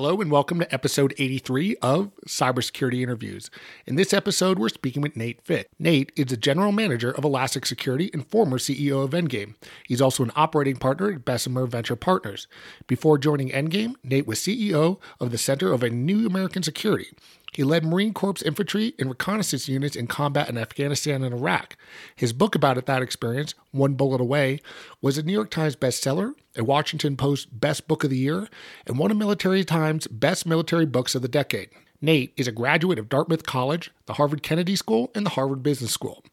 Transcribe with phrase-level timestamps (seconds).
[0.00, 3.50] Hello and welcome to episode 83 of Cybersecurity Interviews.
[3.84, 5.68] In this episode, we're speaking with Nate Fick.
[5.78, 9.56] Nate is the general manager of Elastic Security and former CEO of Endgame.
[9.86, 12.48] He's also an operating partner at Bessemer Venture Partners.
[12.86, 17.08] Before joining Endgame, Nate was CEO of the Center of a New American Security.
[17.52, 21.76] He led Marine Corps infantry and reconnaissance units in combat in Afghanistan and Iraq.
[22.16, 24.60] His book about that experience, One Bullet Away,
[25.02, 28.48] was a New York Times bestseller, a Washington Post Best Book of the Year,
[28.86, 31.70] and one of Military Times' Best Military Books of the Decade.
[32.02, 35.92] Nate is a graduate of Dartmouth College, the Harvard Kennedy School, and the Harvard Business
[35.92, 36.24] School.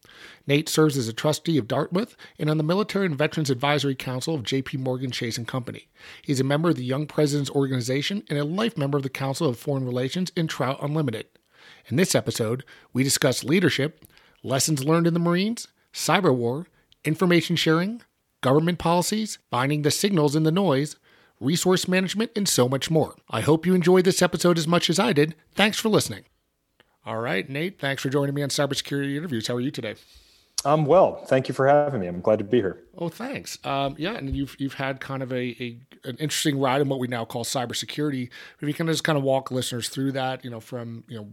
[0.48, 4.34] Nate serves as a trustee of Dartmouth and on the Military and Veterans Advisory Council
[4.34, 4.78] of J.P.
[4.78, 5.90] Morgan Chase and Company.
[6.22, 9.50] He's a member of the Young Presidents Organization and a life member of the Council
[9.50, 11.28] of Foreign Relations and Trout Unlimited.
[11.88, 14.06] In this episode, we discuss leadership,
[14.44, 16.68] lessons learned in the Marines, cyber war,
[17.04, 18.02] information sharing,
[18.42, 20.96] government policies, finding the signals in the noise,
[21.40, 23.16] resource management, and so much more.
[23.30, 25.36] I hope you enjoyed this episode as much as I did.
[25.54, 26.26] Thanks for listening.
[27.06, 29.48] All right, Nate, thanks for joining me on Cybersecurity Interviews.
[29.48, 29.96] How are you today?
[30.66, 31.24] I'm well.
[31.26, 32.08] Thank you for having me.
[32.08, 32.84] I'm glad to be here.
[32.98, 33.60] Oh, thanks.
[33.64, 37.00] Um, yeah, and you've you've had kind of a, a an interesting ride in what
[37.00, 38.30] we now call cybersecurity.
[38.60, 41.28] If you can just kind of walk listeners through that, you know, from you know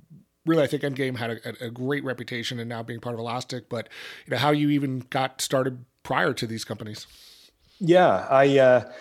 [0.47, 3.71] really, I think Endgame had a, a, great reputation and now being part of Elastic,
[3.71, 3.89] but
[4.27, 7.09] you know how you even got started prior to these companies.
[7.81, 8.93] Yeah, I uh,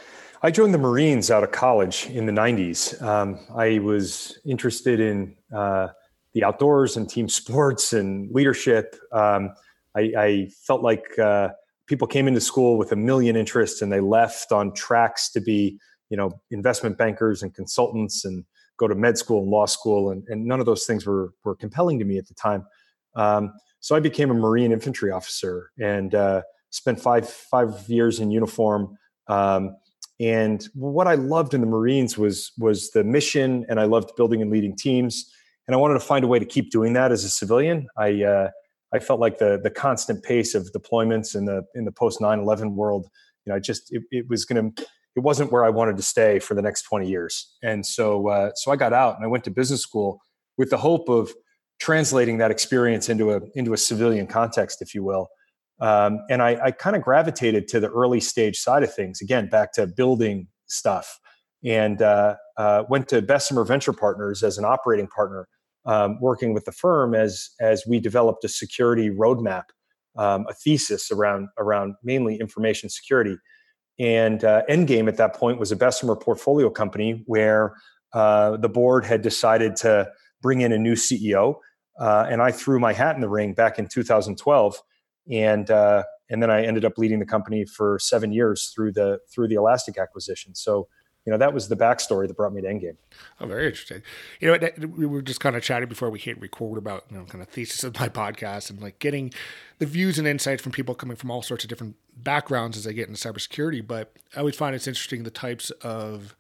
[0.42, 3.00] I joined the Marines out of college in the '90s.
[3.04, 5.90] Um, I was interested in uh,
[6.34, 8.96] the outdoors and team sports and leadership.
[9.12, 9.52] Um,
[9.96, 11.50] I, I, felt like uh,
[11.86, 15.78] people came into school with a million interests and they left on tracks to be,
[16.10, 18.44] you know, investment bankers and consultants and
[18.78, 21.56] go to med school and law school, and, and none of those things were were
[21.56, 22.66] compelling to me at the time.
[23.16, 26.42] Um, so I became a Marine infantry officer and uh,
[26.74, 28.98] spent five five years in uniform.
[29.28, 29.76] Um,
[30.20, 34.42] and what I loved in the Marines was was the mission, and I loved building
[34.42, 35.32] and leading teams.
[35.68, 37.88] And I wanted to find a way to keep doing that as a civilian.
[37.98, 38.50] I uh,
[38.94, 42.74] I felt like the the constant pace of deployments in the in the post 9/11
[42.74, 43.08] world,
[43.46, 44.86] you know, just it, it was going to
[45.16, 47.56] it wasn't where I wanted to stay for the next 20 years.
[47.62, 50.22] And so uh, so I got out and I went to business school
[50.58, 51.32] with the hope of
[51.80, 55.28] translating that experience into a into a civilian context, if you will.
[55.84, 59.50] Um, and I, I kind of gravitated to the early stage side of things again,
[59.50, 61.20] back to building stuff,
[61.66, 65.46] and uh, uh, went to Bessemer Venture Partners as an operating partner,
[65.86, 69.64] um, working with the firm as as we developed a security roadmap,
[70.18, 73.36] um, a thesis around around mainly information security.
[74.00, 77.76] And uh, Endgame at that point was a Bessemer portfolio company where
[78.14, 80.10] uh, the board had decided to
[80.42, 81.56] bring in a new CEO,
[82.00, 84.82] uh, and I threw my hat in the ring back in 2012
[85.30, 89.20] and uh, and then I ended up leading the company for seven years through the
[89.30, 90.56] through the Elastic acquisition.
[90.56, 90.88] So
[91.26, 92.98] you know that was the backstory that brought me to Endgame.
[93.40, 94.02] Oh, very interesting.
[94.42, 97.24] You know, we were just kind of chatting before we hit record about you know
[97.26, 99.34] kind of thesis of my podcast and like getting
[99.80, 102.94] the views and insights from people coming from all sorts of different backgrounds as they
[102.94, 103.86] get into cybersecurity.
[103.86, 106.36] But I always find it's interesting the types of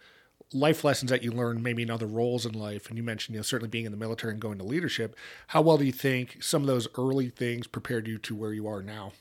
[0.54, 3.40] life lessons that you learn maybe in other roles in life and you mentioned you
[3.40, 5.16] know certainly being in the military and going to leadership
[5.48, 8.68] how well do you think some of those early things prepared you to where you
[8.68, 9.12] are now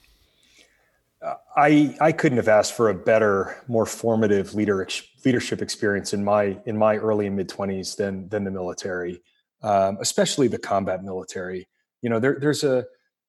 [1.56, 4.87] I I couldn't have asked for a better, more formative leader
[5.25, 9.22] leadership experience in my in my early and mid twenties than than the military,
[9.62, 11.68] um, especially the combat military.
[12.01, 12.84] You know, there, there's a,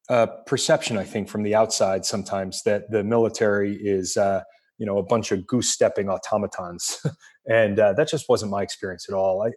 [0.08, 4.42] a, perception I think from the outside sometimes that the military is uh,
[4.78, 7.04] you know a bunch of goose stepping automatons.
[7.46, 9.42] And uh, that just wasn't my experience at all.
[9.42, 9.50] I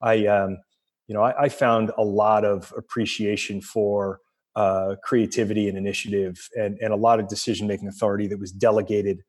[0.00, 0.58] i um,
[1.08, 4.20] you know I, I, found a lot of appreciation for
[4.54, 9.22] uh, creativity and initiative and, and a lot of decision making authority that was delegated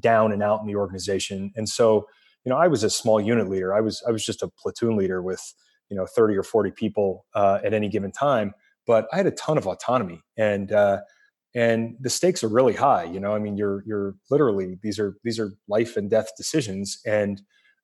[0.00, 1.52] down and out in the organization.
[1.56, 2.06] And so
[2.46, 3.74] you know i was a small unit leader.
[3.74, 5.42] I was i was just a platoon leader with
[5.90, 8.54] you know 30 or 40 people uh, at any given time
[8.88, 10.22] but i had a ton of autonomy.
[10.36, 11.00] And uh,
[11.54, 15.16] and the stakes are really high you know i mean you're you're literally these are
[15.24, 17.40] these are life and death decisions and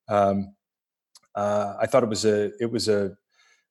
[0.09, 0.55] um,
[1.35, 3.17] uh, i thought it was a it was a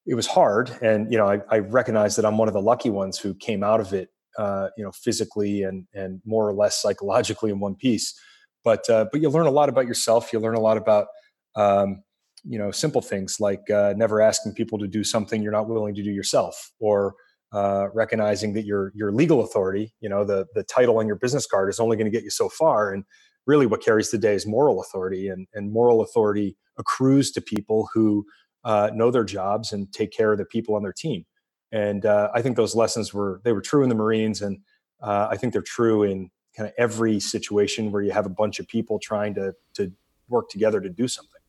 [0.06, 2.90] it was hard and you know I, I recognize that i'm one of the lucky
[2.90, 6.82] ones who came out of it uh, you know, physically and and more or less
[6.82, 8.20] psychologically in one piece.
[8.64, 10.34] But uh, but you learn a lot about yourself.
[10.34, 11.08] You learn a lot about
[11.56, 12.04] um,
[12.44, 15.96] you know simple things like uh, never asking people to do something you're not willing
[15.96, 17.16] to do yourself, or
[17.54, 21.48] uh, recognizing that your your legal authority, you know, the the title on your business
[21.48, 23.06] card is only going to get you so far, and
[23.46, 27.90] really what carries the day is moral authority, and and moral authority accrues to people
[27.94, 28.26] who
[28.66, 31.26] uh, know their jobs and take care of the people on their team.
[31.72, 34.60] And uh, I think those lessons were they were true in the Marines, and
[35.02, 38.60] uh, I think they're true in kind of every situation where you have a bunch
[38.60, 39.92] of people trying to to
[40.30, 41.43] work together to do something.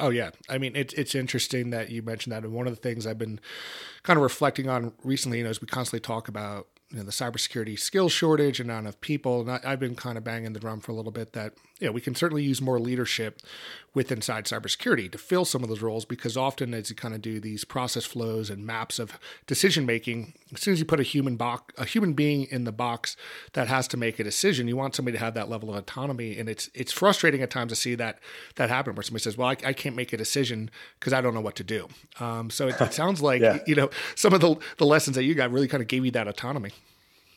[0.00, 2.80] Oh yeah, I mean it's it's interesting that you mentioned that, and one of the
[2.80, 3.38] things I've been
[4.02, 7.12] kind of reflecting on recently, you know, as we constantly talk about you know, the
[7.12, 9.40] cybersecurity skill shortage and not enough people.
[9.40, 11.86] And I, have been kind of banging the drum for a little bit that you
[11.86, 13.40] know, we can certainly use more leadership
[13.94, 17.22] with inside cybersecurity to fill some of those roles because often as you kind of
[17.22, 21.04] do these process flows and maps of decision making, as soon as you put a
[21.04, 23.16] human box, a human being in the box
[23.54, 26.38] that has to make a decision, you want somebody to have that level of autonomy.
[26.38, 28.18] And it's it's frustrating at times to see that
[28.56, 31.34] that happen where somebody says, "Well, I, I can't make a decision because I don't
[31.34, 31.88] know what to do."
[32.20, 33.58] Um, so it, it sounds like yeah.
[33.66, 36.10] you know some of the the lessons that you got really kind of gave you
[36.12, 36.72] that autonomy.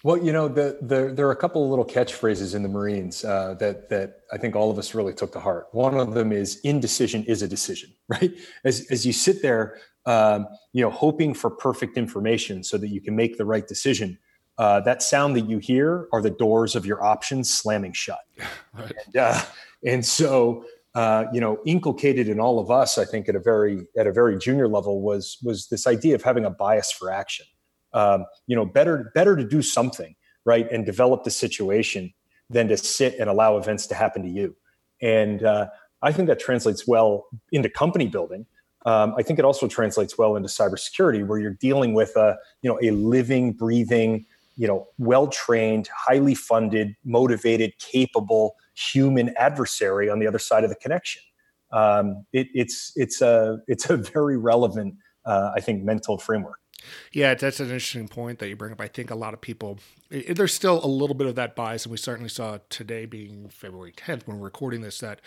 [0.04, 3.24] Well, you know, the, the, there are a couple of little catchphrases in the Marines
[3.24, 5.70] uh, that that I think all of us really took to heart.
[5.72, 8.34] One of them is "indecision is a decision." Right?
[8.66, 13.00] As as you sit there, um, you know, hoping for perfect information so that you
[13.00, 14.20] can make the right decision.
[14.58, 18.20] Uh, that sound that you hear are the doors of your options slamming shut.
[18.74, 18.92] Right.
[19.06, 19.42] And, uh,
[19.86, 20.66] and so,
[20.96, 24.12] uh, you know, inculcated in all of us, I think, at a very at a
[24.12, 27.46] very junior level, was was this idea of having a bias for action
[27.94, 32.13] um, you know better better to do something right and develop the situation
[32.50, 34.56] than to sit and allow events to happen to you.
[35.01, 35.68] And uh,
[36.01, 38.45] i think that translates well into company building.
[38.86, 42.69] Um, i think it also translates well into cybersecurity where you're dealing with a you
[42.69, 44.25] know a living breathing
[44.56, 50.69] you know well trained highly funded motivated capable human adversary on the other side of
[50.69, 51.22] the connection.
[51.72, 56.60] Um, it, it's it's a it's a very relevant uh, i think mental framework
[57.12, 58.82] yeah, that's an interesting point that you bring up.
[58.82, 61.86] I think a lot of people, it, there's still a little bit of that bias,
[61.86, 65.20] and we certainly saw today being February 10th when we're recording this that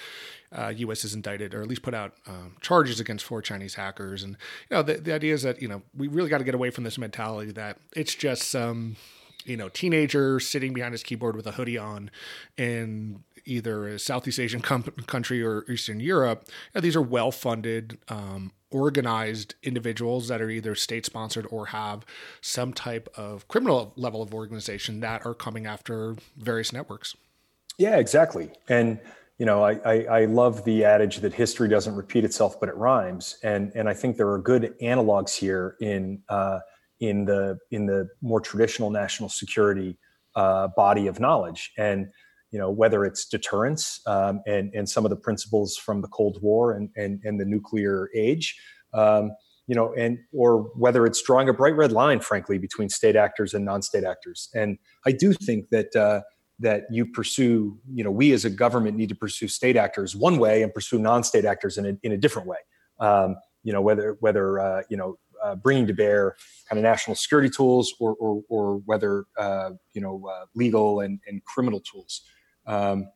[0.53, 1.03] uh, U.S.
[1.03, 4.23] has indicted or at least put out um, charges against four Chinese hackers.
[4.23, 4.37] And
[4.71, 6.71] you know, the, the idea is that you know we really got to get away
[6.71, 8.97] from this mentality that it's just some
[9.45, 12.11] you know teenager sitting behind his keyboard with a hoodie on
[12.57, 16.49] in either a Southeast Asian com- country or Eastern Europe.
[16.75, 17.99] These are well funded.
[18.09, 22.05] Um, organized individuals that are either state sponsored or have
[22.41, 27.15] some type of criminal level of organization that are coming after various networks.
[27.79, 28.51] Yeah, exactly.
[28.69, 29.01] And
[29.39, 32.77] you know, I, I, I love the adage that history doesn't repeat itself, but it
[32.77, 33.37] rhymes.
[33.43, 36.61] And and I think there are good analogs here in uh,
[37.01, 39.99] in the in the more traditional national security
[40.35, 41.73] uh, body of knowledge.
[41.77, 42.09] And
[42.57, 46.39] you know whether it's deterrence um, and and some of the principles from the Cold
[46.41, 48.59] War and and, and the nuclear age,
[48.95, 49.33] um,
[49.67, 53.53] you know, and or whether it's drawing a bright red line, frankly, between state actors
[53.53, 54.49] and non-state actors.
[54.55, 56.23] And I do think that uh,
[56.61, 60.39] that you pursue, you know, we as a government need to pursue state actors one
[60.39, 62.57] way and pursue non-state actors in a, in a different way.
[63.01, 66.37] Um, you know, whether whether uh, you know uh, bringing to bear
[66.71, 71.21] kind of national security tools or or, or whether uh, you know uh, legal and,
[71.27, 72.23] and criminal tools.
[72.67, 73.09] Um,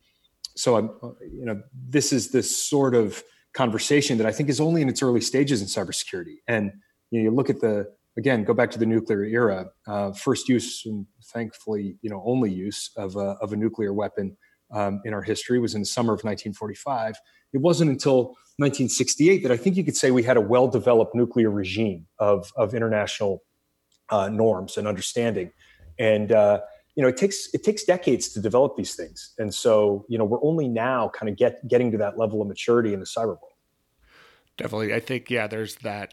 [0.56, 0.90] so I'm,
[1.22, 3.22] you know, this is this sort of
[3.54, 6.36] conversation that I think is only in its early stages in cybersecurity.
[6.46, 6.72] And
[7.10, 10.48] you, know, you look at the again, go back to the nuclear era, uh, first
[10.48, 14.36] use and thankfully, you know, only use of a, of a nuclear weapon
[14.72, 17.16] um, in our history was in the summer of 1945.
[17.52, 21.50] It wasn't until 1968 that I think you could say we had a well-developed nuclear
[21.50, 23.42] regime of of international
[24.10, 25.52] uh, norms and understanding.
[25.98, 26.60] And uh,
[27.00, 29.32] you know it takes it takes decades to develop these things.
[29.38, 32.48] And so you know we're only now kind of get getting to that level of
[32.48, 33.54] maturity in the cyber world.
[34.58, 34.92] Definitely.
[34.92, 36.12] I think yeah there's that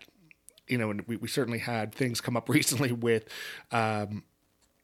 [0.70, 3.28] you know and we, we certainly had things come up recently with
[3.74, 4.24] um,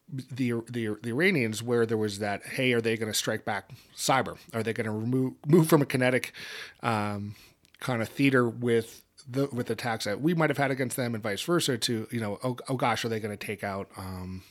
[0.10, 3.70] the, the the Iranians where there was that hey are they going to strike back
[3.96, 4.38] cyber?
[4.54, 6.34] Are they going to remove move from a kinetic
[6.82, 7.36] um,
[7.80, 11.24] kind of theater with the with attacks that we might have had against them and
[11.24, 14.44] vice versa to you know oh, oh gosh are they going to take out um,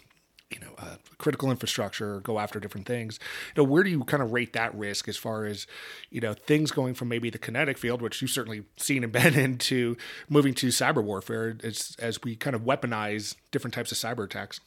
[0.55, 3.19] you know, uh, critical infrastructure, go after different things.
[3.55, 5.67] You know, where do you kind of rate that risk as far as,
[6.11, 9.35] you know, things going from maybe the kinetic field, which you've certainly seen and been
[9.35, 9.97] into,
[10.29, 14.61] moving to cyber warfare as as we kind of weaponize different types of cyber attacks?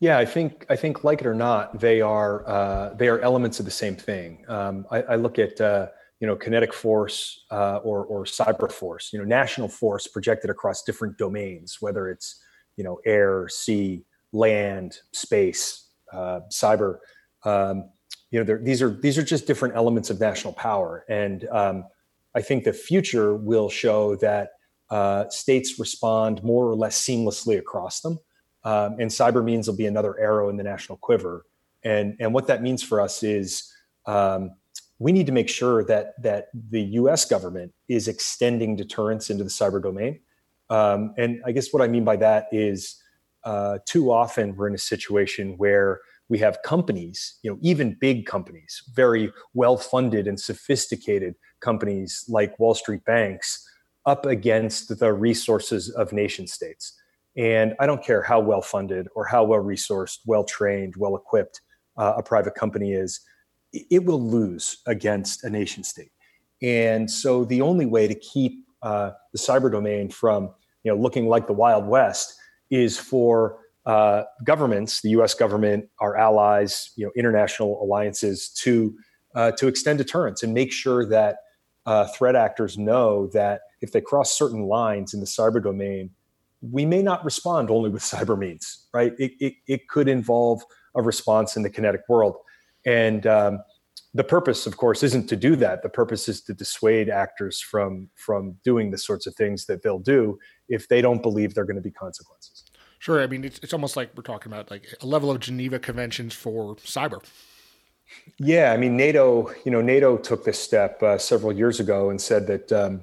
[0.00, 3.58] Yeah, I think I think like it or not, they are uh, they are elements
[3.60, 4.44] of the same thing.
[4.48, 5.86] Um, I, I, look at uh,
[6.20, 10.82] you know kinetic force uh, or or cyber force, you know, national force projected across
[10.82, 12.40] different domains, whether it's
[12.76, 16.98] you know air, sea, land, space, uh, cyber.
[17.44, 17.90] Um,
[18.30, 21.84] you know, these are these are just different elements of national power, and um,
[22.34, 24.50] I think the future will show that
[24.90, 28.18] uh, states respond more or less seamlessly across them,
[28.64, 31.46] um, and cyber means will be another arrow in the national quiver.
[31.84, 33.72] And and what that means for us is
[34.06, 34.50] um,
[34.98, 37.24] we need to make sure that that the U.S.
[37.24, 40.20] government is extending deterrence into the cyber domain.
[40.70, 43.00] Um, and I guess what I mean by that is
[43.44, 48.26] uh, too often we're in a situation where we have companies, you know, even big
[48.26, 53.68] companies, very well funded and sophisticated companies like Wall Street banks,
[54.06, 56.98] up against the resources of nation states.
[57.36, 61.60] And I don't care how well funded or how well resourced, well trained, well equipped
[61.96, 63.20] uh, a private company is,
[63.72, 66.12] it will lose against a nation state.
[66.62, 70.50] And so the only way to keep uh, the cyber domain from
[70.84, 72.34] you know looking like the Wild West
[72.74, 75.34] is for uh, governments, the U.S.
[75.34, 78.94] government, our allies, you know, international alliances to
[79.34, 81.36] uh, to extend deterrence and make sure that
[81.86, 86.10] uh, threat actors know that if they cross certain lines in the cyber domain,
[86.62, 89.12] we may not respond only with cyber means, right?
[89.18, 90.62] It, it, it could involve
[90.94, 92.36] a response in the kinetic world.
[92.86, 93.58] And um,
[94.14, 95.82] the purpose, of course, isn't to do that.
[95.82, 99.98] The purpose is to dissuade actors from from doing the sorts of things that they'll
[99.98, 102.64] do if they don't believe they're going to be consequences.
[103.00, 103.20] Sure.
[103.20, 106.32] I mean, it's, it's almost like we're talking about like a level of Geneva Conventions
[106.32, 107.22] for cyber.
[108.38, 109.52] Yeah, I mean, NATO.
[109.64, 113.02] You know, NATO took this step uh, several years ago and said that um,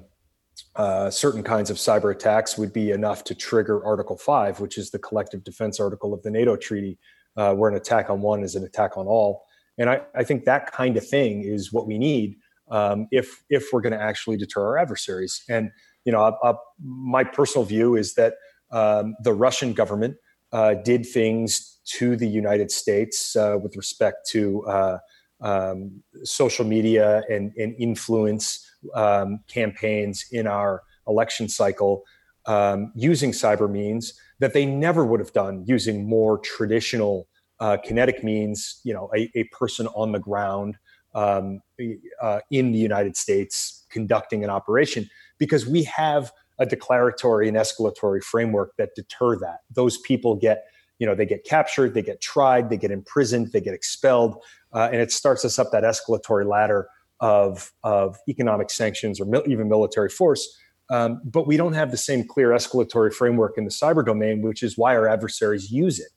[0.76, 4.90] uh, certain kinds of cyber attacks would be enough to trigger Article Five, which is
[4.90, 6.98] the collective defense article of the NATO treaty,
[7.36, 9.44] uh, where an attack on one is an attack on all.
[9.78, 12.36] And I, I think that kind of thing is what we need
[12.70, 15.42] um, if if we're going to actually deter our adversaries.
[15.48, 15.70] And
[16.04, 18.34] you know, I, I, my personal view is that
[18.70, 20.16] um, the Russian government
[20.52, 24.98] uh, did things to the United States uh, with respect to uh,
[25.40, 32.04] um, social media and, and influence um, campaigns in our election cycle
[32.46, 37.28] um, using cyber means that they never would have done using more traditional
[37.62, 40.72] uh, kinetic means, you know, a, a person on the ground
[41.14, 41.44] um,
[42.26, 45.02] uh, in the United States conducting an operation,
[45.38, 49.58] because we have a declaratory and escalatory framework that deter that.
[49.80, 50.58] Those people get,
[50.98, 54.32] you know, they get captured, they get tried, they get imprisoned, they get expelled,
[54.76, 56.88] uh, and it starts us up that escalatory ladder
[57.20, 60.42] of of economic sanctions or mil- even military force.
[60.90, 64.62] Um, but we don't have the same clear escalatory framework in the cyber domain, which
[64.62, 66.12] is why our adversaries use it.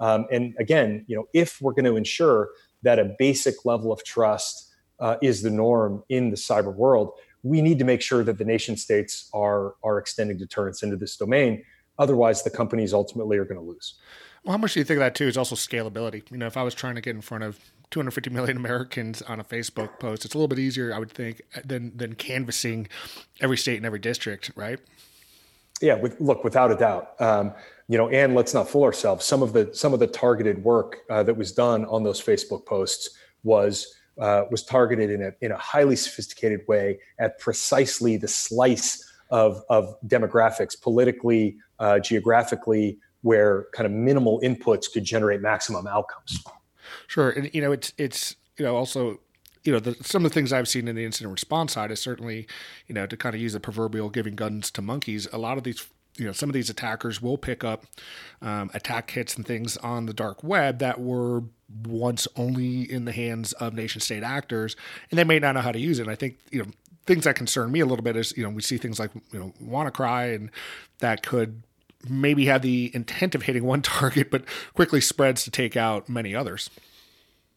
[0.00, 2.50] Um, and again, you know, if we're going to ensure
[2.82, 7.62] that a basic level of trust uh, is the norm in the cyber world, we
[7.62, 11.64] need to make sure that the nation states are are extending deterrence into this domain.
[11.98, 13.98] Otherwise, the companies ultimately are going to lose.
[14.44, 16.22] Well, how much do you think of that too is also scalability?
[16.30, 17.58] You know, if I was trying to get in front of
[17.90, 21.42] 250 million Americans on a Facebook post, it's a little bit easier, I would think,
[21.64, 22.88] than than canvassing
[23.40, 24.80] every state and every district, right?
[25.80, 27.14] Yeah, with, look, without a doubt.
[27.20, 27.54] Um,
[27.90, 29.24] you know, and let's not fool ourselves.
[29.26, 32.64] Some of the some of the targeted work uh, that was done on those Facebook
[32.64, 33.10] posts
[33.42, 39.04] was uh, was targeted in a in a highly sophisticated way at precisely the slice
[39.30, 46.44] of of demographics, politically, uh, geographically, where kind of minimal inputs could generate maximum outcomes.
[47.08, 49.18] Sure, and you know, it's it's you know also
[49.64, 52.00] you know, the, some of the things I've seen in the incident response side is
[52.00, 52.46] certainly,
[52.86, 55.28] you know, to kind of use the proverbial giving guns to monkeys.
[55.32, 55.86] A lot of these
[56.20, 57.86] you know, some of these attackers will pick up
[58.42, 61.42] um, attack kits and things on the dark web that were
[61.84, 64.76] once only in the hands of nation state actors,
[65.10, 66.02] and they may not know how to use it.
[66.02, 66.70] And I think you know
[67.06, 69.38] things that concern me a little bit is you know we see things like you
[69.38, 70.50] know WannaCry and
[70.98, 71.62] that could
[72.08, 76.34] maybe have the intent of hitting one target, but quickly spreads to take out many
[76.34, 76.68] others.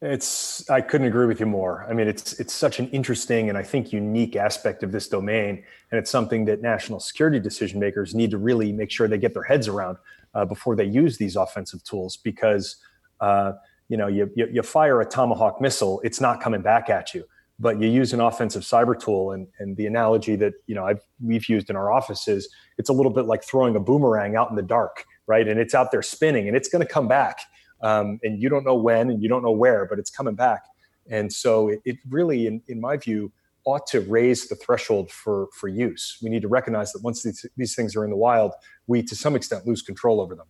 [0.05, 1.85] It's I couldn't agree with you more.
[1.89, 5.63] I mean, it's it's such an interesting and I think unique aspect of this domain,
[5.91, 9.33] and it's something that national security decision makers need to really make sure they get
[9.33, 9.97] their heads around
[10.33, 12.17] uh, before they use these offensive tools.
[12.17, 12.75] Because
[13.21, 13.53] uh,
[13.87, 17.23] you know, you, you, you fire a tomahawk missile, it's not coming back at you.
[17.57, 20.99] But you use an offensive cyber tool, and and the analogy that you know I've
[21.23, 24.57] we've used in our offices, it's a little bit like throwing a boomerang out in
[24.57, 25.47] the dark, right?
[25.47, 27.39] And it's out there spinning, and it's going to come back
[27.83, 30.63] um, and you don't know when and you don't know where, but it's coming back.
[31.09, 33.31] And so it, it really, in, in my view,
[33.65, 36.17] ought to raise the threshold for for use.
[36.21, 38.53] We need to recognize that once these, these things are in the wild,
[38.87, 40.47] we to some extent lose control over them.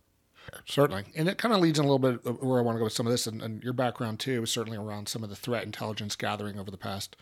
[0.66, 1.04] Certainly.
[1.16, 2.92] And it kind of leads in a little bit where I want to go with
[2.92, 5.64] some of this and, and, your background too is certainly around some of the threat
[5.64, 7.16] intelligence gathering over the past,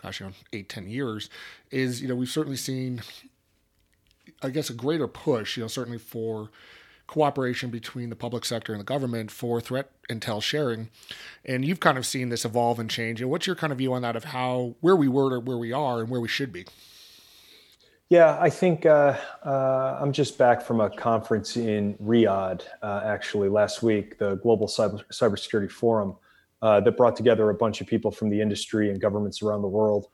[0.00, 1.30] gosh, you know, eight, ten years
[1.70, 3.02] is, you know, we've certainly seen,
[4.42, 6.50] I guess, a greater push, you know, certainly for
[7.06, 10.88] cooperation between the public sector and the government for threat intel sharing.
[11.44, 13.20] And you've kind of seen this evolve and change.
[13.20, 15.58] And what's your kind of view on that of how where we were to where
[15.58, 16.66] we are and where we should be?
[18.08, 23.48] Yeah, I think uh, uh, I'm just back from a conference in Riyadh, uh, actually,
[23.48, 26.14] last week, the Global Cyber, Cybersecurity Forum,
[26.62, 29.68] uh, that brought together a bunch of people from the industry and governments around the
[29.68, 30.06] world.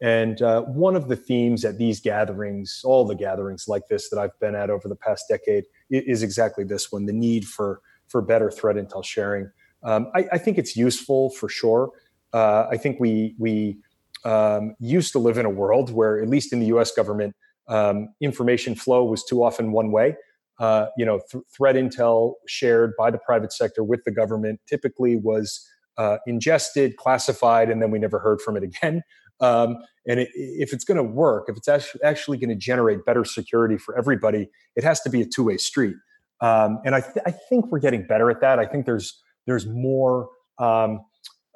[0.00, 4.18] And uh, one of the themes at these gatherings, all the gatherings like this that
[4.18, 8.22] I've been at over the past decade, is exactly this one the need for, for
[8.22, 9.50] better threat intel sharing.
[9.82, 11.90] Um, I, I, think it's useful for sure.
[12.34, 13.78] Uh, I think we, we,
[14.24, 16.92] um, used to live in a world where, at least in the U.S.
[16.92, 17.34] government,
[17.68, 20.16] um, information flow was too often one way.
[20.58, 25.16] Uh, you know, th- threat intel shared by the private sector with the government typically
[25.16, 25.66] was
[25.96, 29.02] uh, ingested, classified, and then we never heard from it again.
[29.40, 31.68] Um, and it, if it's going to work, if it's
[32.04, 35.96] actually, going to generate better security for everybody, it has to be a two-way street.
[36.40, 38.58] Um, and I, th- I, think we're getting better at that.
[38.58, 40.28] I think there's there's more
[40.58, 41.00] um,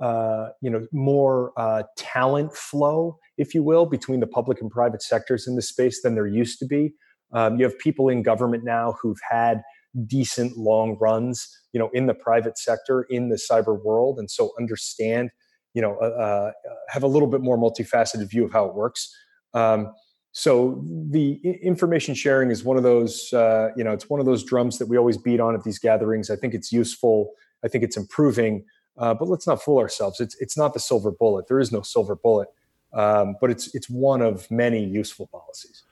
[0.00, 5.02] uh, you know more uh, talent flow, if you will, between the public and private
[5.02, 6.92] sectors in this space than there used to be.
[7.32, 9.62] Um, you have people in government now who've had
[10.06, 14.52] decent long runs, you know, in the private sector in the cyber world, and so
[14.58, 15.30] understand,
[15.74, 16.52] you know, uh, uh
[16.88, 19.14] have a little bit more multifaceted view of how it works.
[19.52, 19.92] Um,
[20.32, 24.42] so the information sharing is one of those, uh, you know, it's one of those
[24.42, 26.28] drums that we always beat on at these gatherings.
[26.28, 27.34] I think it's useful.
[27.64, 28.64] I think it's improving.
[28.96, 30.20] Uh, but let's not fool ourselves.
[30.20, 31.46] It's it's not the silver bullet.
[31.48, 32.48] There is no silver bullet,
[32.92, 35.82] um, but it's it's one of many useful policies.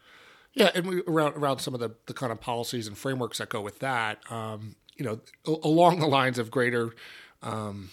[0.54, 3.48] Yeah, and we, around around some of the the kind of policies and frameworks that
[3.48, 4.18] go with that.
[4.30, 5.20] Um, you know,
[5.64, 6.94] along the lines of greater
[7.42, 7.90] um,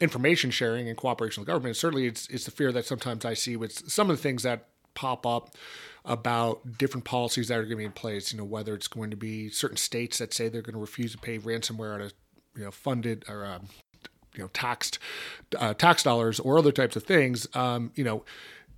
[0.00, 1.76] information sharing and cooperation with government.
[1.76, 4.68] Certainly, it's it's the fear that sometimes I see with some of the things that
[4.94, 5.54] pop up
[6.04, 8.32] about different policies that are going to be in place.
[8.32, 11.12] You know, whether it's going to be certain states that say they're going to refuse
[11.12, 12.12] to pay ransomware at a
[12.56, 13.68] you know funded or um,
[14.34, 14.98] you know taxed
[15.58, 18.24] uh, tax dollars or other types of things, um, you know,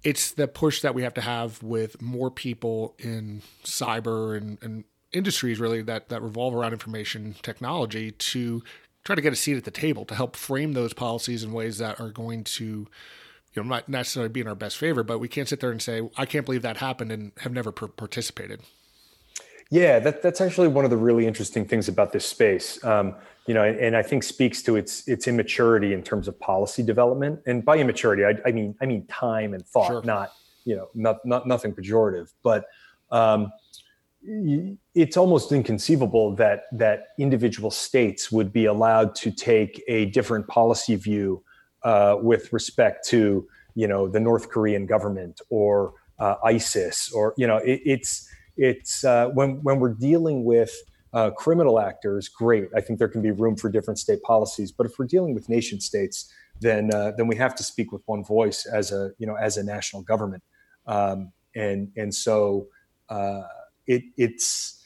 [0.03, 4.85] it's the push that we have to have with more people in cyber and, and
[5.13, 8.63] industries really that that revolve around information technology to
[9.05, 11.79] try to get a seat at the table to help frame those policies in ways
[11.79, 12.87] that are going to
[13.53, 15.83] you know not necessarily be in our best favor but we can't sit there and
[15.83, 18.61] say i can't believe that happened and have never per- participated
[19.71, 23.15] yeah that, that's actually one of the really interesting things about this space um,
[23.47, 26.85] you know, and, and, I think speaks to its its immaturity in terms of policy
[26.85, 27.41] development.
[27.47, 30.03] And by immaturity, I, I mean I mean time and thought, sure.
[30.05, 30.35] not
[30.65, 32.67] you know, not, not nothing pejorative, but
[33.11, 33.53] um,
[34.23, 40.95] it's almost inconceivable that that individual states would be allowed to take a different policy
[40.95, 41.43] view
[41.85, 47.47] uh, with respect to you know the North Korean government or uh, ISIS or you
[47.47, 50.73] know it, it's it's uh, when when we're dealing with
[51.13, 52.69] uh, criminal actors, great.
[52.77, 54.71] I think there can be room for different state policies.
[54.71, 58.03] But if we're dealing with nation states, then uh, then we have to speak with
[58.07, 60.43] one voice as a you know as a national government.
[60.87, 62.69] Um, and and so
[63.09, 63.43] uh,
[63.91, 64.81] it, it's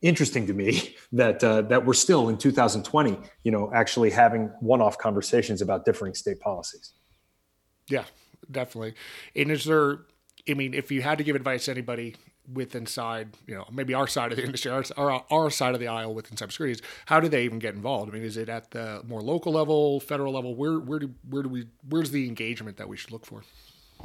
[0.00, 4.98] interesting to me that uh, that we're still in 2020, you know, actually having one-off
[4.98, 6.92] conversations about differing state policies.
[7.88, 8.04] Yeah,
[8.50, 8.94] definitely.
[9.36, 10.00] And is there?
[10.48, 12.16] I mean, if you had to give advice to anybody
[12.52, 15.80] with inside, you know, maybe our side of the industry, our, our, our side of
[15.80, 18.10] the aisle within cybersecurity how do they even get involved?
[18.10, 20.54] I mean, is it at the more local level, federal level?
[20.54, 23.42] Where where do where do we where's the engagement that we should look for?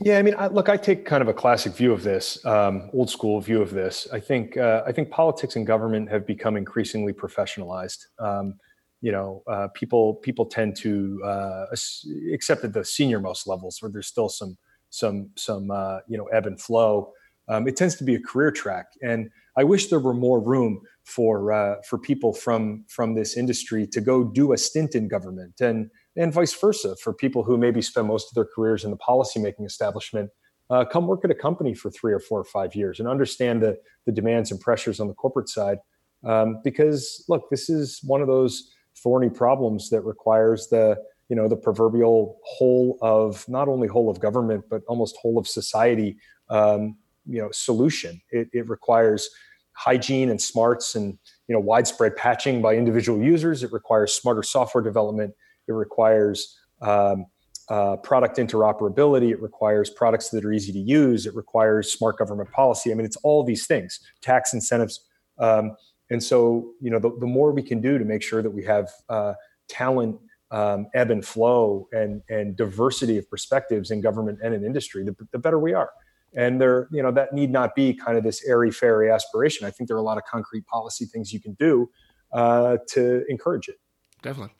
[0.01, 2.89] Yeah, I mean, I, look, I take kind of a classic view of this, um,
[2.93, 4.07] old school view of this.
[4.13, 8.05] I think uh, I think politics and government have become increasingly professionalized.
[8.17, 8.55] Um,
[9.01, 11.65] you know, uh, people people tend to uh,
[12.33, 14.57] accept at the senior most levels where there's still some
[14.89, 17.12] some some uh, you know ebb and flow
[17.49, 18.91] um, it tends to be a career track.
[19.01, 23.88] And I wish there were more room for uh, for people from from this industry
[23.88, 27.82] to go do a stint in government, and and vice versa for people who maybe
[27.82, 30.29] spend most of their careers in the policymaking establishment.
[30.69, 33.63] Uh, come work at a company for three or four or five years and understand
[33.63, 35.79] the the demands and pressures on the corporate side.
[36.23, 40.97] Um, because look, this is one of those thorny problems that requires the
[41.29, 45.47] you know the proverbial whole of not only whole of government but almost whole of
[45.47, 46.17] society
[46.49, 48.21] um, you know solution.
[48.29, 49.29] It, it requires
[49.73, 53.63] hygiene and smarts and you know widespread patching by individual users.
[53.63, 55.34] It requires smarter software development.
[55.69, 57.25] It requires um,
[57.69, 59.29] uh, product interoperability.
[59.29, 61.25] It requires products that are easy to use.
[61.25, 62.91] It requires smart government policy.
[62.91, 65.01] I mean, it's all these things, tax incentives.
[65.38, 65.75] Um,
[66.10, 68.63] and so, you know, the, the, more we can do to make sure that we
[68.65, 69.34] have uh,
[69.67, 70.19] talent
[70.51, 75.15] um, ebb and flow and, and diversity of perspectives in government and in industry, the,
[75.32, 75.91] the better we are.
[76.34, 79.67] And there, you know, that need not be kind of this airy fairy aspiration.
[79.67, 81.89] I think there are a lot of concrete policy things you can do
[82.34, 83.75] uh, to encourage it.
[84.21, 84.53] Definitely.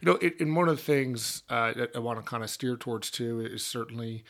[0.00, 2.50] You know, it, and one of the things uh, that I want to kind of
[2.50, 4.24] steer towards too is certainly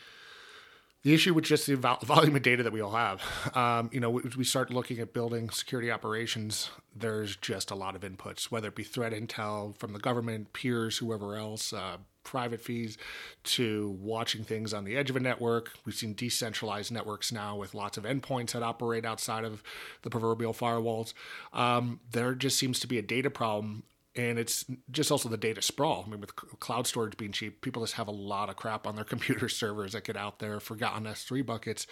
[1.03, 3.21] the issue with just the volume of data that we all have.
[3.55, 6.69] Um, you know, we start looking at building security operations.
[6.95, 10.97] There's just a lot of inputs, whether it be threat intel from the government, peers,
[10.97, 12.97] whoever else, uh, private fees,
[13.43, 15.73] to watching things on the edge of a network.
[15.83, 19.61] We've seen decentralized networks now with lots of endpoints that operate outside of
[20.03, 21.13] the proverbial firewalls.
[21.51, 23.83] Um, there just seems to be a data problem
[24.15, 26.03] and it's just also the data sprawl.
[26.05, 28.95] I mean, with cloud storage being cheap, people just have a lot of crap on
[28.95, 31.87] their computer servers that get out there, forgotten S3 buckets.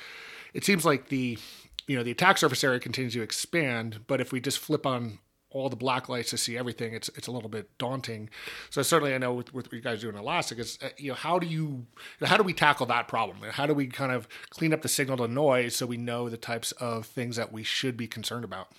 [0.53, 1.37] It seems like the
[1.87, 5.19] you know the attack surface area continues to expand, but if we just flip on
[5.49, 8.29] all the black lights to see everything, it's it's a little bit daunting.
[8.69, 11.09] So certainly, I know with, with what you guys do in Elastic is uh, you
[11.09, 11.87] know how do you
[12.21, 13.37] how do we tackle that problem?
[13.51, 16.37] How do we kind of clean up the signal to noise so we know the
[16.37, 18.69] types of things that we should be concerned about?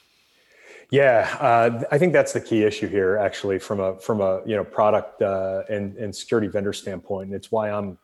[0.93, 4.55] Yeah, uh, I think that's the key issue here, actually, from a from a you
[4.55, 7.97] know product uh, and and security vendor standpoint, and it's why I'm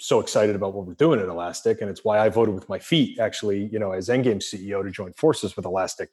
[0.00, 2.80] so excited about what we're doing at Elastic, and it's why I voted with my
[2.80, 6.10] feet, actually, you know, as Endgame CEO to join forces with Elastic,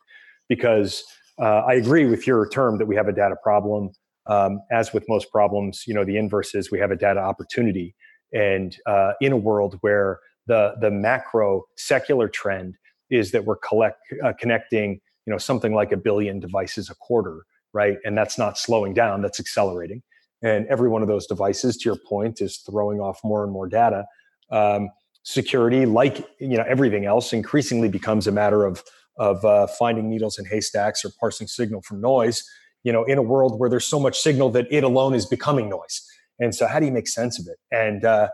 [0.47, 1.03] because
[1.39, 3.89] uh, I agree with your term that we have a data problem.
[4.27, 7.95] Um, as with most problems, you know, the inverse is we have a data opportunity,
[8.31, 12.75] and uh, in a world where the the macro secular trend
[13.09, 17.45] is that we're collect uh, connecting you know something like a billion devices a quarter
[17.73, 17.97] right?
[18.03, 20.03] And that's not slowing down that's accelerating.
[20.43, 23.67] And every one of those devices to your point is throwing off more and more
[23.67, 24.05] data.
[24.49, 24.89] Um,
[25.23, 28.83] security like you know everything else increasingly becomes a matter of
[29.17, 32.43] of uh, finding needles in haystacks or parsing signal from noise
[32.83, 35.69] you know in a world where there's so much signal that it alone is becoming
[35.69, 36.01] noise.
[36.39, 37.59] And so how do you make sense of it?
[37.71, 38.29] And uh,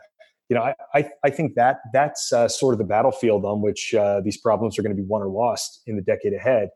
[0.49, 3.93] you know, I, I, I think that that's uh, sort of the battlefield on which
[3.93, 6.69] uh, these problems are going to be won or lost in the decade ahead.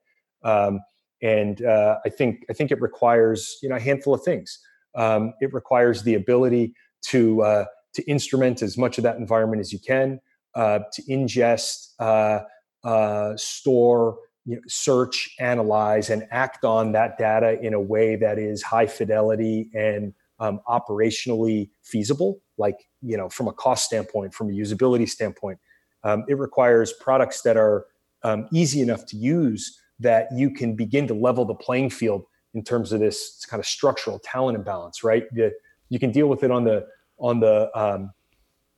[0.43, 0.79] Um,
[1.21, 4.59] and uh, I think I think it requires you know a handful of things.
[4.95, 6.73] Um, it requires the ability
[7.07, 10.19] to uh, to instrument as much of that environment as you can,
[10.55, 17.73] uh, to ingest, uh, store, you know, search, analyze, and act on that data in
[17.73, 23.53] a way that is high fidelity and um, operationally feasible, like you know, from a
[23.53, 25.59] cost standpoint, from a usability standpoint.
[26.03, 27.85] Um, it requires products that are
[28.23, 32.63] um, easy enough to use that you can begin to level the playing field in
[32.63, 35.23] terms of this kind of structural talent imbalance, right?
[35.31, 35.51] The,
[35.89, 36.85] you can deal with it on the
[37.17, 38.11] on the um,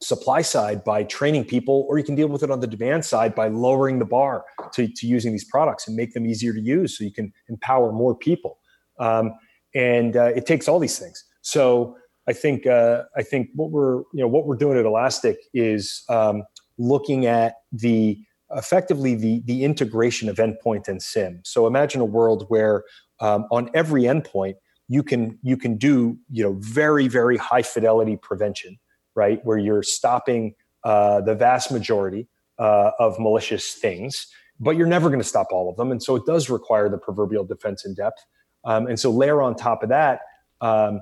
[0.01, 3.33] supply side by training people, or you can deal with it on the demand side
[3.33, 6.97] by lowering the bar to, to using these products and make them easier to use,
[6.97, 8.59] so you can empower more people.
[8.99, 9.33] Um,
[9.73, 11.23] and uh, it takes all these things.
[11.41, 11.95] So
[12.27, 16.03] I think uh, I think what we're you know what we're doing at Elastic is
[16.09, 16.43] um,
[16.77, 18.19] looking at the
[18.55, 21.41] effectively the the integration of endpoint and SIEM.
[21.43, 22.83] So imagine a world where
[23.19, 24.55] um, on every endpoint
[24.87, 28.77] you can you can do you know very very high fidelity prevention,
[29.15, 29.43] right?
[29.43, 32.27] Where you're stopping uh, the vast majority
[32.59, 34.27] uh, of malicious things,
[34.59, 36.97] but you're never going to stop all of them, and so it does require the
[36.97, 38.23] proverbial defense in depth.
[38.65, 40.21] Um, and so layer on top of that
[40.61, 41.01] um,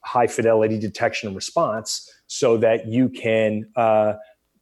[0.00, 4.14] high fidelity detection and response so that you can uh,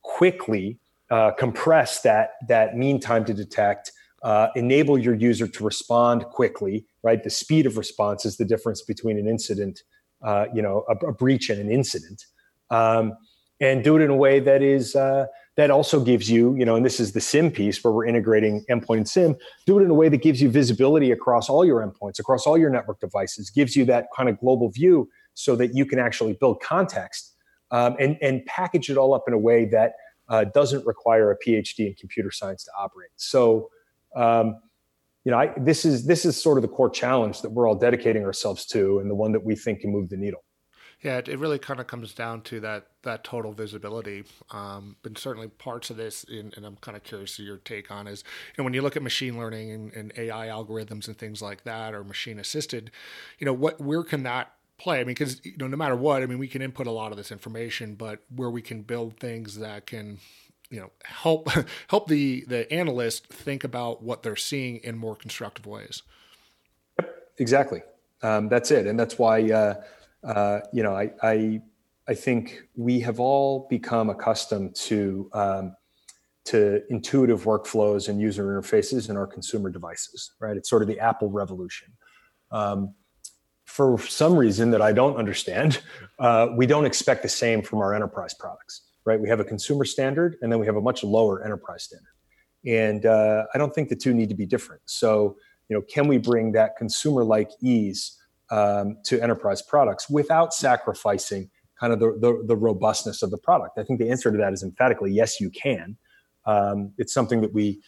[0.03, 0.80] quickly
[1.11, 3.93] uh, compress that that mean time to detect
[4.23, 7.23] uh, enable your user to respond quickly right?
[7.23, 9.83] The speed of response is the difference between an incident
[10.23, 12.27] uh, you know a, a, breach and an incident.
[12.71, 13.15] Um,
[13.63, 16.77] and do it in a way that is uh, that also gives you, you know,
[16.77, 19.91] and this is the SIEM piece where we're integrating endpoint and SIEM, do it in
[19.91, 23.51] a way that gives you visibility across all your endpoints, across all your network devices,
[23.51, 27.35] gives you that kind of global view so that you can actually build context
[27.71, 29.93] um, and, and package it all up in a way that
[30.31, 33.11] uh, doesn't require a PhD in computer science to operate.
[33.17, 33.69] So,
[34.17, 34.61] um,
[35.25, 37.75] you know, I, this is this is sort of the core challenge that we're all
[37.75, 40.43] dedicating ourselves to, and the one that we think can move the needle.
[41.03, 44.25] Yeah, it, really kind of comes down to that that total visibility.
[44.51, 47.91] Um, and certainly parts of this, and, and I'm kind of curious to your take
[47.91, 51.17] on is, you know, when you look at machine learning and, and AI algorithms and
[51.17, 52.91] things like that, or machine assisted,
[53.39, 54.97] you know, what where can that play?
[54.97, 57.13] I mean, because you know, no matter what, I mean, we can input a lot
[57.13, 60.19] of this information, but where we can build things that can
[60.71, 61.49] you know help
[61.89, 66.05] help the the analyst think about what they're seeing in more constructive ways
[66.97, 67.83] yep exactly
[68.23, 69.75] um, that's it and that's why uh,
[70.23, 71.61] uh, you know, I, I,
[72.09, 75.77] I think we have all become accustomed to um,
[76.47, 80.33] to intuitive workflows and user interfaces in our consumer devices.
[80.41, 80.57] Right?
[80.57, 81.93] It's sort of the Apple revolution.
[82.51, 82.95] Um,
[83.71, 85.81] for some reason that I don't understand,
[86.19, 88.83] uh, we don't expect the same from our enterprise products.
[89.05, 89.19] right?
[89.19, 92.13] We have a consumer standard, and then we have a much lower enterprise standard.
[92.67, 94.83] And uh, I don't think the two need to be different.
[94.87, 95.37] So,
[95.69, 98.19] you know, can we bring that consumer-like ease
[98.51, 103.79] um, to enterprise products without sacrificing kind of the, the, the, robustness of the product?
[103.79, 105.97] I think the answer to that is emphatically yes, you can.
[106.45, 107.81] Um, it's something that we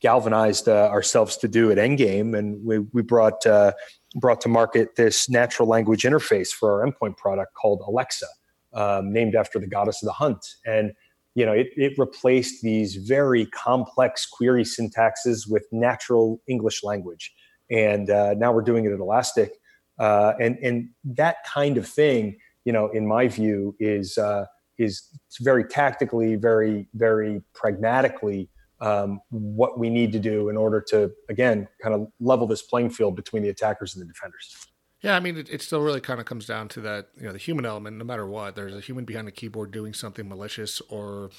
[0.00, 3.72] galvanized uh, ourselves to do at Endgame, and we, we brought uh,
[4.16, 8.26] brought to market this natural language interface for our endpoint product called Alexa,
[8.72, 10.44] um, named after the goddess of the hunt.
[10.64, 10.92] And
[11.36, 17.30] you know, it, it replaced these very complex query syntaxes with natural English language.
[17.70, 19.52] And uh, now we're doing it at Elastic.
[19.98, 24.46] Uh, and, and that kind of thing, you know, in my view, is, uh,
[24.78, 25.02] is
[25.42, 28.48] very tactically, very, very pragmatically
[28.80, 32.90] um, what we need to do in order to, again, kind of level this playing
[32.90, 34.54] field between the attackers and the defenders.
[35.02, 37.32] Yeah, I mean, it, it still really kind of comes down to that, you know,
[37.32, 37.96] the human element.
[37.96, 41.30] No matter what, there's a human behind the keyboard doing something malicious or,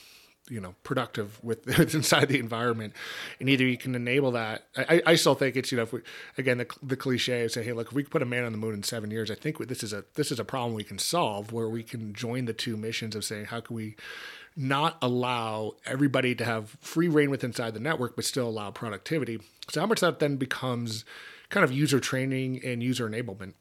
[0.49, 2.93] you know, productive with inside the environment,
[3.39, 4.67] and either you can enable that.
[4.77, 6.01] I, I still think it's you know, if we,
[6.37, 8.57] again, the, the cliche is say, hey, look, if we put a man on the
[8.57, 10.99] moon in seven years, I think this is a this is a problem we can
[10.99, 13.95] solve where we can join the two missions of saying how can we
[14.57, 19.39] not allow everybody to have free reign with inside the network, but still allow productivity.
[19.69, 21.05] So how much that then becomes
[21.49, 23.53] kind of user training and user enablement?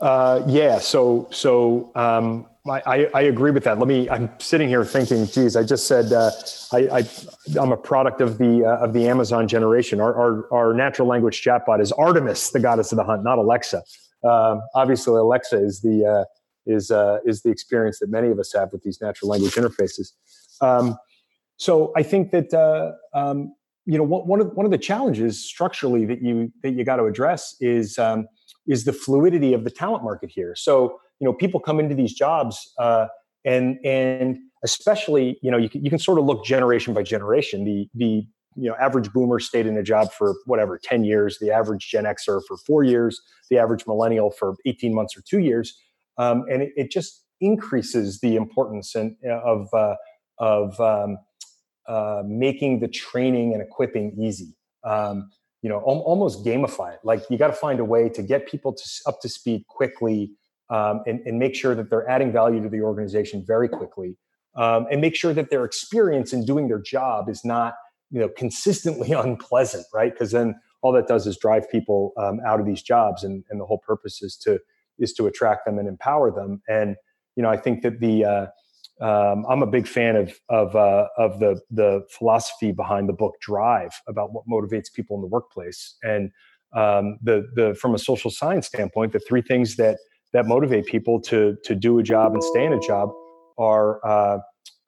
[0.00, 3.78] Uh, yeah, so so um, I, I, agree with that.
[3.80, 4.08] Let me.
[4.08, 6.30] I'm sitting here thinking, geez, I just said uh,
[6.72, 10.00] I, I am a product of the uh, of the Amazon generation.
[10.00, 13.82] Our, our, our natural language chatbot is Artemis, the goddess of the hunt, not Alexa.
[14.22, 16.24] Um, obviously, Alexa is the uh,
[16.68, 20.12] is uh, is the experience that many of us have with these natural language interfaces.
[20.60, 20.96] Um,
[21.56, 23.52] so I think that uh, um,
[23.86, 27.04] you know one of one of the challenges structurally that you that you got to
[27.04, 28.26] address is um,
[28.66, 30.54] is the fluidity of the talent market here.
[30.54, 33.06] So you know people come into these jobs uh,
[33.44, 37.64] and and especially you know you can, you can sort of look generation by generation.
[37.64, 38.26] The the
[38.58, 42.04] you know average boomer stayed in a job for whatever 10 years the average gen
[42.04, 45.78] xer for four years the average millennial for 18 months or two years
[46.18, 49.94] um, and it, it, just increases the importance and, of uh,
[50.38, 51.18] of um,
[51.88, 54.54] uh, making the training and equipping easy.
[54.84, 55.30] Um,
[55.62, 57.00] you know, al- almost gamify it.
[57.02, 60.32] Like you got to find a way to get people to up to speed quickly
[60.70, 64.16] um, and, and, make sure that they're adding value to the organization very quickly,
[64.54, 67.74] um, and make sure that their experience in doing their job is not
[68.10, 70.12] you know consistently unpleasant, right?
[70.12, 73.60] Because then all that does is drive people um, out of these jobs, and, and
[73.60, 74.60] the whole purpose is to
[74.98, 76.62] is to attract them and empower them.
[76.68, 76.96] And
[77.36, 78.46] you know, I think that the uh,
[79.00, 83.34] um, I'm a big fan of of uh, of the the philosophy behind the book
[83.40, 86.30] Drive about what motivates people in the workplace, and
[86.74, 89.98] um, the the from a social science standpoint, the three things that
[90.32, 93.10] that motivate people to to do a job and stay in a job
[93.56, 94.38] are uh,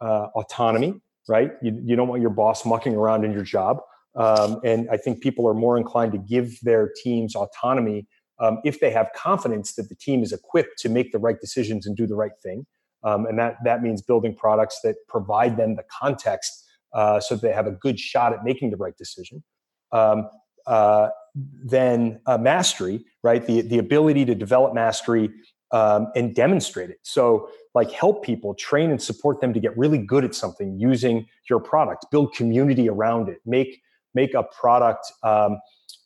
[0.00, 0.94] uh, autonomy,
[1.28, 1.52] right?
[1.62, 3.78] You, you don't want your boss mucking around in your job,
[4.16, 8.08] um, and I think people are more inclined to give their teams autonomy
[8.40, 11.86] um, if they have confidence that the team is equipped to make the right decisions
[11.86, 12.66] and do the right thing.
[13.02, 17.42] Um, and that that means building products that provide them the context uh, so that
[17.42, 19.42] they have a good shot at making the right decision.
[19.92, 20.28] Um,
[20.66, 23.44] uh, then uh, mastery, right?
[23.44, 25.30] The the ability to develop mastery
[25.72, 26.98] um, and demonstrate it.
[27.02, 31.26] So, like, help people, train and support them to get really good at something using
[31.48, 32.06] your product.
[32.10, 33.38] Build community around it.
[33.46, 33.80] Make
[34.14, 35.60] make a product um,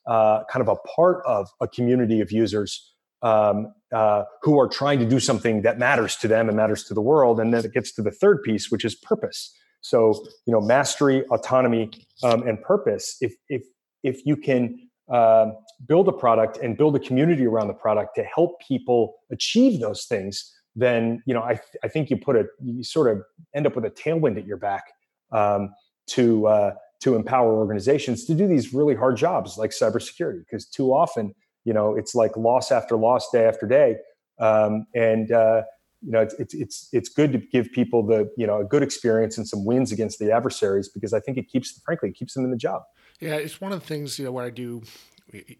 [0.06, 4.98] uh, kind of a part of a community of users um, uh, who are trying
[4.98, 7.40] to do something that matters to them and matters to the world.
[7.40, 9.54] And then it gets to the third piece, which is purpose.
[9.80, 11.90] So you know, mastery, autonomy,
[12.22, 13.16] um, and purpose.
[13.20, 13.62] If if
[14.02, 15.50] if you can uh,
[15.86, 20.06] build a product and build a community around the product to help people achieve those
[20.06, 23.22] things, then you know I th- I think you put a you sort of
[23.54, 24.84] end up with a tailwind at your back
[25.32, 25.74] um,
[26.08, 30.90] to uh, to empower organizations to do these really hard jobs like cybersecurity because too
[30.90, 33.96] often you know it's like loss after loss day after day
[34.38, 35.60] um, and uh,
[36.00, 38.82] you know it's, it's it's it's good to give people the you know a good
[38.82, 42.32] experience and some wins against the adversaries because i think it keeps frankly it keeps
[42.32, 42.82] them in the job
[43.20, 44.82] yeah it's one of the things you know what i do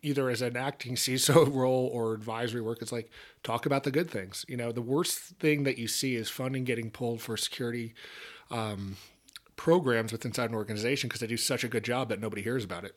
[0.02, 3.10] either as an acting CISO role or advisory work, it's like
[3.42, 4.44] talk about the good things.
[4.48, 7.94] You know, the worst thing that you see is funding getting pulled for security
[8.50, 8.96] um,
[9.56, 12.64] programs within inside an organization because they do such a good job that nobody hears
[12.64, 12.96] about it.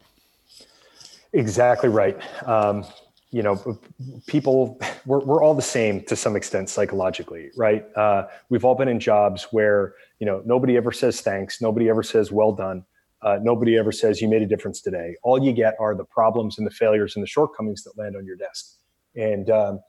[1.33, 2.17] Exactly right.
[2.47, 2.85] Um,
[3.31, 3.79] you know,
[4.27, 7.85] people, we're, we're all the same to some extent psychologically, right?
[7.95, 12.03] Uh, we've all been in jobs where, you know, nobody ever says thanks, nobody ever
[12.03, 12.85] says well done,
[13.21, 15.15] uh, nobody ever says you made a difference today.
[15.23, 18.25] All you get are the problems and the failures and the shortcomings that land on
[18.25, 18.77] your desk.
[19.15, 19.79] And, um,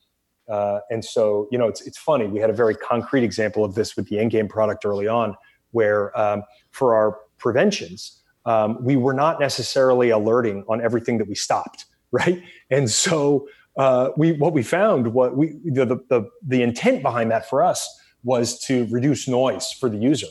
[0.48, 2.26] Uh, and so, you know, it's it's funny.
[2.26, 5.36] We had a very concrete example of this with the Endgame product early on,
[5.72, 11.34] where um, for our preventions, um, we were not necessarily alerting on everything that we
[11.34, 12.42] stopped, right?
[12.70, 17.48] And so, uh, we what we found what we the, the the intent behind that
[17.48, 17.88] for us
[18.24, 20.26] was to reduce noise for the user.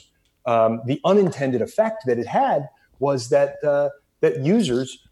[0.46, 2.68] Um, the unintended effect that it had
[3.00, 3.90] was that uh,
[4.22, 5.08] that users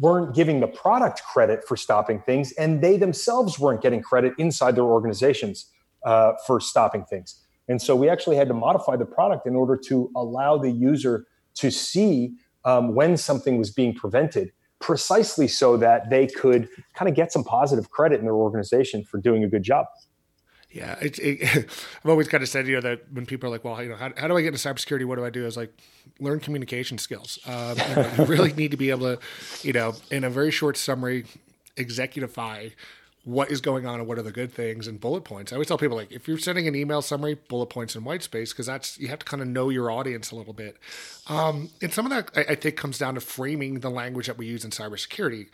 [0.00, 4.76] weren't giving the product credit for stopping things, and they themselves weren't getting credit inside
[4.76, 5.66] their organizations
[6.04, 7.42] uh, for stopping things.
[7.68, 11.26] And so we actually had to modify the product in order to allow the user
[11.56, 12.32] to see
[12.64, 17.44] um, when something was being prevented, precisely so that they could kind of get some
[17.44, 19.86] positive credit in their organization for doing a good job.
[20.70, 21.42] Yeah, it, it,
[22.04, 23.96] I've always kind of said, you know, that when people are like, well, you know,
[23.96, 25.04] how, how do I get into cybersecurity?
[25.04, 25.42] What do I do?
[25.42, 25.72] I was like,
[26.20, 27.38] learn communication skills.
[27.46, 29.18] Um, you, know, you really need to be able to,
[29.62, 31.24] you know, in a very short summary,
[31.76, 32.72] executify
[33.24, 35.52] what is going on and what are the good things and bullet points.
[35.52, 38.22] I always tell people like if you're sending an email summary, bullet points and white
[38.22, 40.76] space because that's you have to kind of know your audience a little bit.
[41.28, 44.38] Um, and some of that I, I, think comes down to framing the language that
[44.38, 45.48] we use in cybersecurity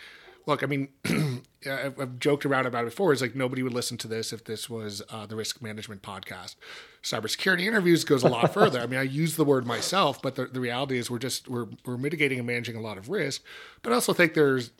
[0.47, 0.89] look, I mean,
[1.67, 3.13] I've, I've, joked around about it before.
[3.13, 6.57] It's like nobody would listen to this if this was uh, the risk management podcast.
[7.03, 8.81] Cybersecurity interviews goes a lot further.
[8.81, 11.67] I mean, I use the word myself, but the, the reality is we're just we're
[11.85, 13.43] we're mitigating and managing a lot of risk.
[13.83, 14.71] But I also think there's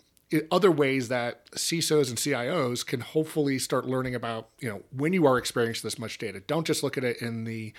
[0.51, 5.27] other ways that CISOs and CIOs can hopefully start learning about you know when you
[5.27, 6.41] are experiencing this much data.
[6.41, 7.73] Don't just look at it in the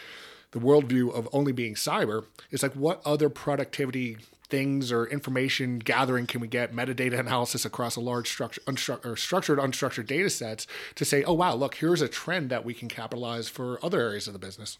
[0.51, 2.25] the worldview of only being cyber.
[2.49, 7.95] It's like what other productivity things or information gathering can we get metadata analysis across
[7.95, 12.07] a large structure, unstru- structured, unstructured data sets to say, oh, wow, look, here's a
[12.07, 14.77] trend that we can capitalize for other areas of the business?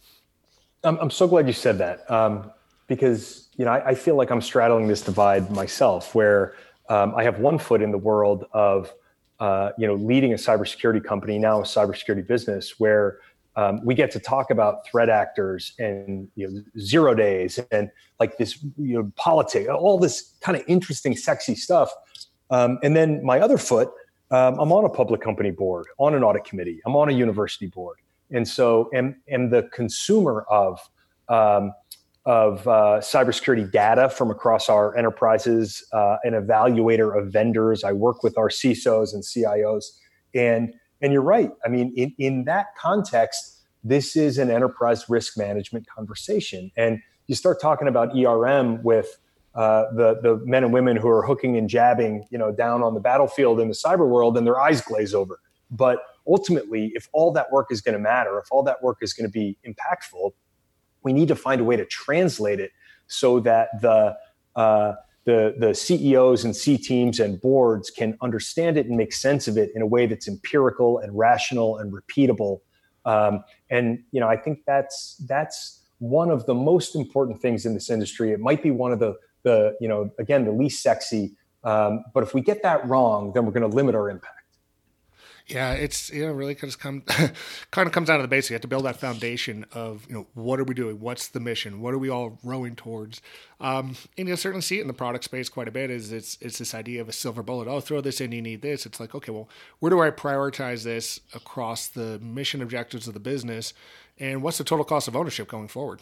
[0.83, 2.51] I'm, I'm so glad you said that um,
[2.87, 6.53] because, you know, I, I, feel like I'm straddling this divide myself where
[6.89, 8.93] um, I have one foot in the world of,
[9.39, 13.19] uh, you know, leading a cybersecurity company, now a cybersecurity business where
[13.55, 18.37] um, we get to talk about threat actors and you know, zero days and like
[18.37, 21.89] this you know politics all this kind of interesting sexy stuff.
[22.49, 23.89] Um, and then my other foot
[24.31, 27.67] um, i'm on a public company board on an audit committee i'm on a university
[27.67, 27.97] board.
[28.31, 30.79] And so am, am the consumer of
[31.29, 31.73] um,
[32.25, 38.23] of uh, cybersecurity data from across our enterprises uh, an evaluator of vendors i work
[38.23, 39.85] with our cisos and cios
[40.33, 41.51] and and you're right.
[41.63, 46.71] I mean, in, in that context, this is an enterprise risk management conversation.
[46.75, 49.17] And you start talking about ERM with
[49.53, 52.93] uh, the the men and women who are hooking and jabbing, you know, down on
[52.93, 55.39] the battlefield in the cyber world, and their eyes glaze over.
[55.71, 59.13] But ultimately, if all that work is going to matter, if all that work is
[59.13, 60.31] going to be impactful,
[61.05, 62.71] we need to find a way to translate it
[63.07, 64.17] so that the
[64.57, 69.47] uh, the, the CEOs and C teams and boards can understand it and make sense
[69.47, 72.59] of it in a way that's empirical and rational and repeatable.
[73.05, 77.73] Um, and you know, I think that's that's one of the most important things in
[77.73, 78.31] this industry.
[78.31, 82.23] It might be one of the the you know again the least sexy, um, but
[82.23, 84.44] if we get that wrong, then we're going to limit our impact.
[85.47, 87.01] Yeah, it's you know really kind of come
[87.71, 88.49] kind of comes out of the basics.
[88.49, 90.99] You have to build that foundation of you know what are we doing?
[90.99, 91.81] What's the mission?
[91.81, 93.21] What are we all rowing towards?
[93.59, 95.91] Um, and you'll certainly see it in the product space quite a bit.
[95.91, 97.67] Is it's it's this idea of a silver bullet?
[97.67, 98.87] Oh, throw this in, you need this.
[98.87, 99.47] It's like okay, well,
[99.79, 103.75] where do I prioritize this across the mission objectives of the business,
[104.17, 106.01] and what's the total cost of ownership going forward?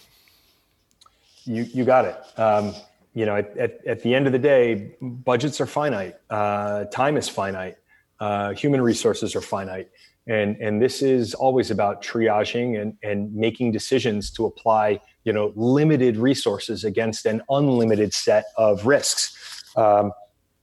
[1.43, 2.39] You you got it.
[2.39, 2.73] Um,
[3.13, 6.15] you know, at, at, at, the end of the day, budgets are finite.
[6.31, 7.77] Uh, time is finite
[8.23, 9.89] uh, human resources are finite.
[10.27, 15.53] And, and this is always about triaging and, and making decisions to apply you know
[15.55, 20.11] limited resources against an unlimited set of risks um,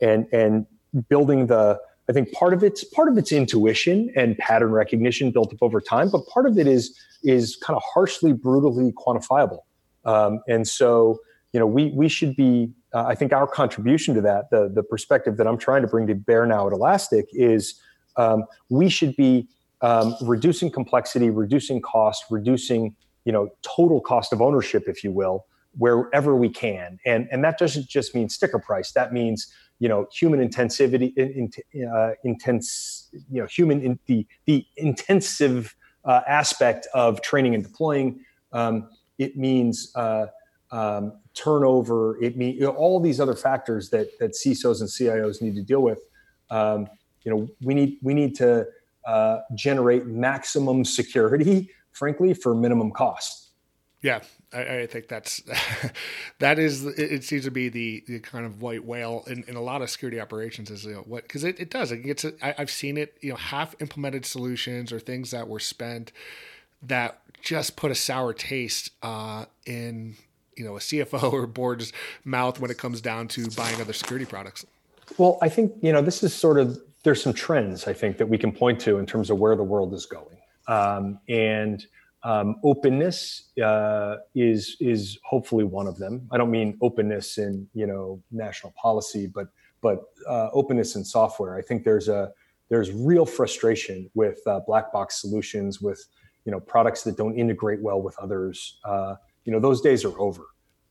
[0.01, 0.67] and and
[1.09, 5.53] building the i think part of it's part of it's intuition and pattern recognition built
[5.53, 9.61] up over time but part of it is is kind of harshly brutally quantifiable
[10.05, 11.19] um, and so
[11.53, 14.83] you know we we should be uh, I think our contribution to that, the, the
[14.83, 17.81] perspective that I'm trying to bring to bear now at Elastic, is
[18.17, 19.49] um, we should be
[19.81, 25.47] um, reducing complexity, reducing cost, reducing you know total cost of ownership, if you will,
[25.79, 26.99] wherever we can.
[27.07, 28.93] And and that doesn't just mean sticker price.
[28.93, 31.51] That means you know human intensivity, in,
[31.89, 35.75] uh, intense, you know human in, the the intensive
[36.05, 38.25] uh, aspect of training and deploying.
[38.53, 40.27] Um, it means uh,
[40.73, 45.43] um, turnover, it mean you know, all these other factors that that CISOs and CIOs
[45.43, 46.01] need to deal with.
[46.51, 46.89] Um,
[47.23, 48.67] you know, we need we need to
[49.05, 53.51] uh, generate maximum security, frankly, for minimum cost.
[54.03, 54.21] Yeah,
[54.53, 55.43] I, I think that's
[56.39, 59.61] that is it seems to be the, the kind of white whale in, in a
[59.61, 62.55] lot of security operations is you know what because it, it does it gets I,
[62.57, 66.13] I've seen it you know half implemented solutions or things that were spent
[66.83, 70.17] that just put a sour taste uh, in
[70.61, 71.93] you know a CFO or board's
[72.25, 74.67] mouth when it comes down to buying other security products.
[75.17, 78.27] Well, I think you know this is sort of there's some trends I think that
[78.27, 80.37] we can point to in terms of where the world is going,
[80.69, 81.85] um, and
[82.23, 86.29] um, openness uh, is is hopefully one of them.
[86.31, 89.49] I don't mean openness in you know national policy, but
[89.81, 91.57] but uh, openness in software.
[91.57, 92.33] I think there's a
[92.69, 96.07] there's real frustration with uh, black box solutions, with
[96.45, 98.79] you know products that don't integrate well with others.
[99.51, 100.45] Uh, you know those days are over,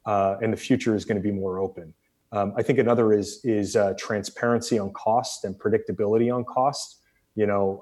[0.05, 1.93] uh, and the future is going to be more open.
[2.31, 7.01] Um, I think another is is uh, transparency on cost and predictability on cost.
[7.35, 7.79] You know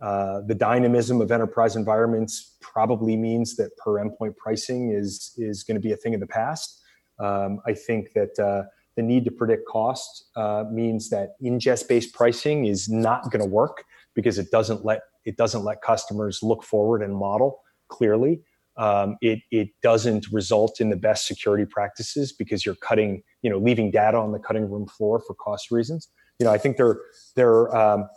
[0.00, 5.76] uh, the dynamism of enterprise environments probably means that per endpoint pricing is is going
[5.76, 6.82] to be a thing of the past.
[7.18, 12.66] Um, I think that uh, the need to predict cost uh, means that ingest-based pricing
[12.66, 13.84] is not going to work
[14.14, 18.42] because it doesn't let it doesn't let customers look forward and model clearly.
[18.78, 23.58] Um, it it doesn't result in the best security practices because you're cutting you know
[23.58, 26.08] leaving data on the cutting room floor for cost reasons.
[26.38, 27.00] You know I think there
[27.34, 28.08] there um,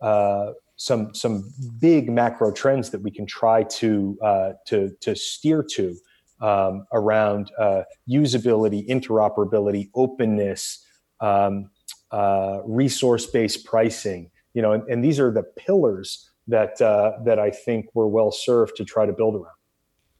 [0.00, 1.50] uh, some some
[1.80, 5.96] big macro trends that we can try to uh, to to steer to
[6.40, 10.84] um, around uh, usability, interoperability, openness,
[11.20, 11.70] um,
[12.10, 14.30] uh, resource-based pricing.
[14.52, 18.30] You know, and, and, these are the pillars that uh, that I think we're well
[18.30, 19.56] served to try to build around.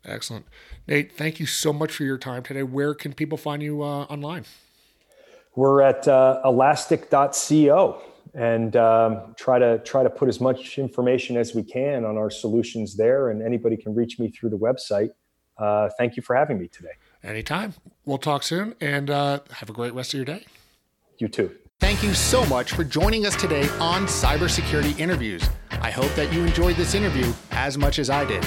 [0.05, 0.47] Excellent,
[0.87, 1.13] Nate.
[1.13, 2.63] Thank you so much for your time today.
[2.63, 4.45] Where can people find you uh, online?
[5.57, 8.03] We're at uh, elastic.co
[8.35, 12.31] and um, try to try to put as much information as we can on our
[12.31, 13.31] solutions there.
[13.31, 15.11] And anybody can reach me through the website.
[15.57, 16.91] Uh, thank you for having me today.
[17.23, 17.75] Anytime.
[18.05, 20.45] We'll talk soon, and uh, have a great rest of your day.
[21.19, 21.55] You too.
[21.81, 25.49] Thank you so much for joining us today on Cybersecurity Interviews.
[25.71, 28.45] I hope that you enjoyed this interview as much as I did.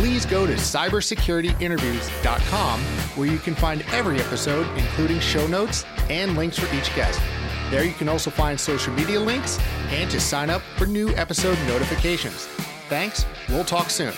[0.00, 6.58] Please go to cybersecurityinterviews.com where you can find every episode, including show notes and links
[6.58, 7.20] for each guest.
[7.70, 9.58] There you can also find social media links
[9.90, 12.46] and to sign up for new episode notifications.
[12.88, 13.26] Thanks.
[13.50, 14.14] We'll talk soon.